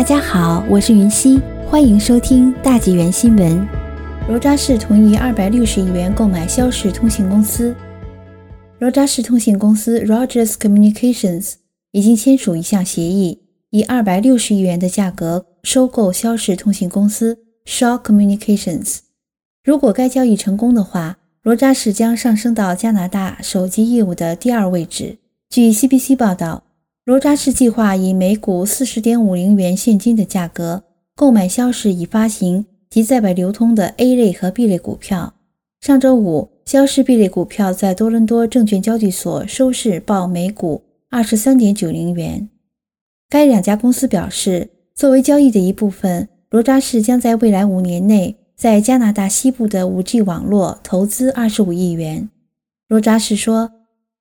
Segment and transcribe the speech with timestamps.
[0.00, 3.68] 大家好，我是云溪，欢迎收听大纪元新闻。
[4.30, 7.76] 罗扎士同意二百六十亿元购买肖氏通信公司。
[8.78, 11.56] 罗扎士通信公司 （Rogers Communications）
[11.90, 19.00] 已经签署一项协议，以二百六十亿元的价格收购肖氏通信公司 （Shaw Communications）。
[19.62, 25.18] 如果该交易成功的话，罗扎士将上升到加拿大手机业务的第二位置。
[25.50, 26.62] 据 CBC 报道。
[27.10, 30.84] 罗扎士计划以每股四十点五零元现金的价格
[31.16, 35.34] 购买肖氏已发行及在外流通的 A 类和 B 类股票。
[35.80, 42.48] 上周五，肖氏 B 类股票在多伦多证券交易所收市报每股二十三点九零元。
[43.28, 52.30] 该两家公司表示，作为交易的一部分，罗扎士将在未来五年内在加拿大西部的 5G 网络投资二十五亿元。
[52.86, 53.72] 罗扎士说，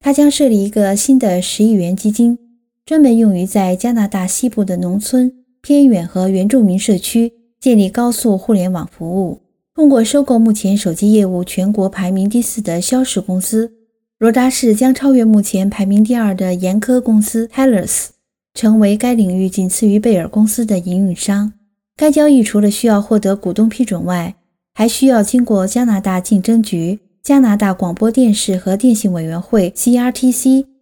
[0.00, 2.38] 他将设立一个新的十亿元基金。
[2.86, 9.40] 专门用于在加拿大西部的农村、偏远和原住民社区建立高速互联网服务。
[9.74, 13.72] 通过收购目前手机业务全国排名第四的肖氏公司，
[14.18, 18.08] 罗扎士将超越目前排名第二的严科公司 （Hellas），
[18.52, 21.54] 成为该领域仅次于贝尔公司的营运商。
[21.96, 24.34] 该交易除了需要获得股东批准外，
[24.74, 30.73] 还需要经过加拿大竞争局、加拿大广播电视和电信委员会 （CRTC）。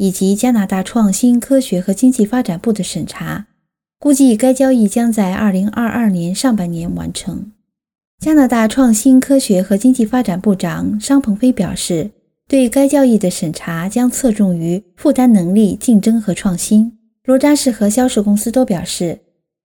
[0.00, 3.48] 以及加拿大创新、科学和经济发展部的审查，
[3.98, 7.52] 估计该交易将在二零二二年上半年完成。
[8.18, 12.12] 加拿大创新、科学和经济发展部长商鹏飞表示，
[12.48, 16.96] 对该交易的审查将侧重于负担能力、竞争和创新。
[17.26, 19.18] 罗扎士和肖氏公司都表示，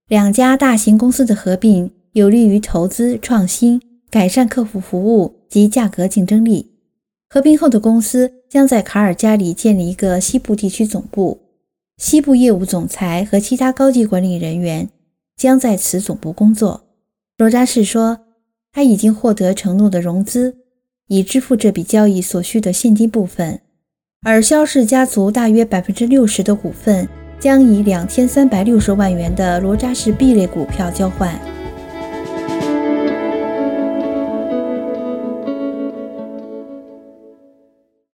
[0.09, 6.75] 两家大型公司的合并有利于投资、创新、改善客户服务及价格竞争力。
[7.28, 11.40] 合并后的公司将在卡尔加里建立一个西部地区总部，
[11.98, 14.90] 西部业务总裁和其他高级管理人员
[15.36, 16.86] 将在此总部工作。
[17.38, 18.20] 罗扎士说，
[18.72, 20.56] 他已经获得承诺的融资，
[21.08, 23.59] 以支付这笔交易所需的现金部分，
[24.24, 27.07] 而肖氏家族大约百分之六十的股份
[27.40, 31.38] 将以两千三百六十万元的罗扎士 B 类股票交换。